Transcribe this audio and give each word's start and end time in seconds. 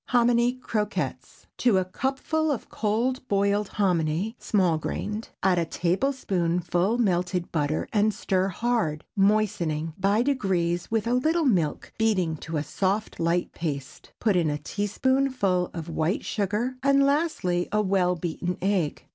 HOMINY 0.07 0.53
CROQUETTES. 0.53 1.45
✠ 1.53 1.57
To 1.57 1.77
a 1.77 1.85
cupful 1.85 2.49
of 2.51 2.69
cold 2.69 3.27
boiled 3.27 3.67
hominy 3.67 4.35
(small 4.39 4.79
grained) 4.79 5.29
add 5.43 5.59
a 5.59 5.65
tablespoonful 5.65 6.97
melted 6.97 7.51
butter 7.51 7.87
and 7.93 8.11
stir 8.11 8.47
hard, 8.47 9.03
moistening, 9.15 9.93
by 9.99 10.23
degrees, 10.23 10.89
with 10.89 11.05
a 11.05 11.13
little 11.13 11.45
milk, 11.45 11.93
beating 11.99 12.35
to 12.37 12.57
a 12.57 12.63
soft 12.63 13.19
light 13.19 13.51
paste. 13.53 14.11
Put 14.19 14.35
in 14.35 14.49
a 14.49 14.57
teaspoonful 14.57 15.69
of 15.71 15.87
white 15.87 16.25
sugar, 16.25 16.77
and 16.81 17.03
lastly, 17.05 17.69
a 17.71 17.83
well 17.83 18.15
beaten 18.15 18.57
egg. 18.59 19.05